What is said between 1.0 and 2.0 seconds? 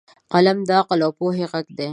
او پوهې غږ دی